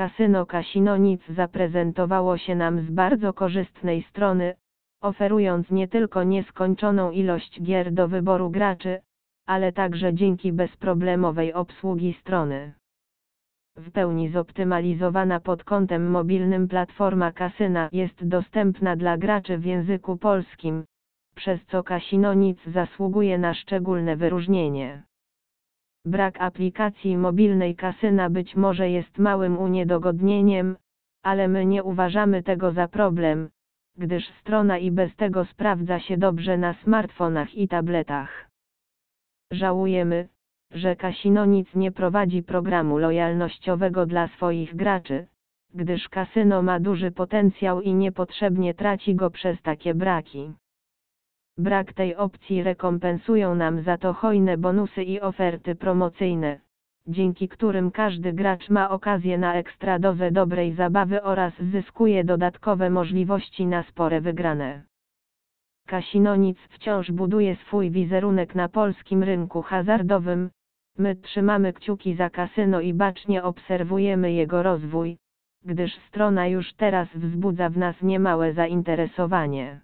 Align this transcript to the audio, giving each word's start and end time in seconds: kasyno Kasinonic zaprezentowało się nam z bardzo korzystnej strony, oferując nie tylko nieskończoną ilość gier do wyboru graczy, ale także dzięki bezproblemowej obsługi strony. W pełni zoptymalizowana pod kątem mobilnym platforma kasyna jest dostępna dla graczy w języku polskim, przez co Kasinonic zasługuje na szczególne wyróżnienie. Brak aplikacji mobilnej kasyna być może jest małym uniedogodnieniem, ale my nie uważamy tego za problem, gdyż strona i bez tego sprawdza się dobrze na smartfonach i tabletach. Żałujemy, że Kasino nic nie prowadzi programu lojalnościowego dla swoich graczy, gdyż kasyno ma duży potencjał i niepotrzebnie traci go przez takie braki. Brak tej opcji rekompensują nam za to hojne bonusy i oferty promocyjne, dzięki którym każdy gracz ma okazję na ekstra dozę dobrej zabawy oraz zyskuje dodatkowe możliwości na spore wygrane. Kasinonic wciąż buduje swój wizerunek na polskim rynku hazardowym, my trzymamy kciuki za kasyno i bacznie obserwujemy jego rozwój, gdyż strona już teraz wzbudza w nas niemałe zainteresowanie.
kasyno 0.00 0.46
Kasinonic 0.46 1.22
zaprezentowało 1.28 2.38
się 2.38 2.54
nam 2.54 2.80
z 2.80 2.90
bardzo 2.90 3.32
korzystnej 3.32 4.02
strony, 4.02 4.54
oferując 5.02 5.70
nie 5.70 5.88
tylko 5.88 6.22
nieskończoną 6.22 7.10
ilość 7.10 7.62
gier 7.62 7.92
do 7.92 8.08
wyboru 8.08 8.50
graczy, 8.50 9.00
ale 9.46 9.72
także 9.72 10.14
dzięki 10.14 10.52
bezproblemowej 10.52 11.52
obsługi 11.52 12.16
strony. 12.20 12.72
W 13.76 13.90
pełni 13.90 14.28
zoptymalizowana 14.28 15.40
pod 15.40 15.64
kątem 15.64 16.10
mobilnym 16.10 16.68
platforma 16.68 17.32
kasyna 17.32 17.88
jest 17.92 18.28
dostępna 18.28 18.96
dla 18.96 19.18
graczy 19.18 19.58
w 19.58 19.64
języku 19.64 20.16
polskim, 20.16 20.84
przez 21.34 21.60
co 21.66 21.82
Kasinonic 21.82 22.58
zasługuje 22.66 23.38
na 23.38 23.54
szczególne 23.54 24.16
wyróżnienie. 24.16 25.02
Brak 26.04 26.40
aplikacji 26.40 27.16
mobilnej 27.16 27.76
kasyna 27.76 28.30
być 28.30 28.56
może 28.56 28.90
jest 28.90 29.18
małym 29.18 29.58
uniedogodnieniem, 29.58 30.76
ale 31.22 31.48
my 31.48 31.66
nie 31.66 31.84
uważamy 31.84 32.42
tego 32.42 32.72
za 32.72 32.88
problem, 32.88 33.50
gdyż 33.96 34.28
strona 34.40 34.78
i 34.78 34.90
bez 34.90 35.16
tego 35.16 35.44
sprawdza 35.44 36.00
się 36.00 36.16
dobrze 36.16 36.58
na 36.58 36.74
smartfonach 36.74 37.54
i 37.54 37.68
tabletach. 37.68 38.48
Żałujemy, 39.52 40.28
że 40.70 40.96
Kasino 40.96 41.44
nic 41.44 41.74
nie 41.74 41.92
prowadzi 41.92 42.42
programu 42.42 42.98
lojalnościowego 42.98 44.06
dla 44.06 44.28
swoich 44.28 44.76
graczy, 44.76 45.26
gdyż 45.74 46.08
kasyno 46.08 46.62
ma 46.62 46.80
duży 46.80 47.10
potencjał 47.10 47.80
i 47.80 47.94
niepotrzebnie 47.94 48.74
traci 48.74 49.14
go 49.14 49.30
przez 49.30 49.62
takie 49.62 49.94
braki. 49.94 50.52
Brak 51.58 51.92
tej 51.92 52.16
opcji 52.16 52.62
rekompensują 52.62 53.54
nam 53.54 53.82
za 53.82 53.98
to 53.98 54.12
hojne 54.12 54.58
bonusy 54.58 55.02
i 55.02 55.20
oferty 55.20 55.74
promocyjne, 55.74 56.60
dzięki 57.06 57.48
którym 57.48 57.90
każdy 57.90 58.32
gracz 58.32 58.70
ma 58.70 58.90
okazję 58.90 59.38
na 59.38 59.54
ekstra 59.54 59.98
dozę 59.98 60.30
dobrej 60.30 60.72
zabawy 60.72 61.22
oraz 61.22 61.52
zyskuje 61.72 62.24
dodatkowe 62.24 62.90
możliwości 62.90 63.66
na 63.66 63.82
spore 63.82 64.20
wygrane. 64.20 64.82
Kasinonic 65.86 66.58
wciąż 66.58 67.10
buduje 67.10 67.56
swój 67.56 67.90
wizerunek 67.90 68.54
na 68.54 68.68
polskim 68.68 69.22
rynku 69.22 69.62
hazardowym, 69.62 70.50
my 70.98 71.16
trzymamy 71.16 71.72
kciuki 71.72 72.14
za 72.14 72.30
kasyno 72.30 72.80
i 72.80 72.94
bacznie 72.94 73.42
obserwujemy 73.42 74.32
jego 74.32 74.62
rozwój, 74.62 75.16
gdyż 75.64 75.96
strona 76.08 76.46
już 76.46 76.74
teraz 76.74 77.08
wzbudza 77.14 77.68
w 77.68 77.76
nas 77.76 78.02
niemałe 78.02 78.52
zainteresowanie. 78.52 79.80